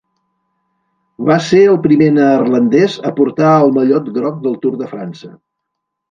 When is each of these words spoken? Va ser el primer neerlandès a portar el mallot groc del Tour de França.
Va 1.25 1.35
ser 1.47 1.59
el 1.73 1.75
primer 1.83 2.07
neerlandès 2.15 2.95
a 3.09 3.11
portar 3.19 3.51
el 3.65 3.69
mallot 3.75 4.09
groc 4.17 4.39
del 4.47 4.57
Tour 4.65 4.79
de 4.81 4.89
França. 4.95 5.31